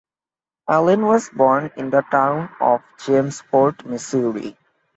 [0.67, 4.57] Allen was born in the town of Jamesport, Missouri.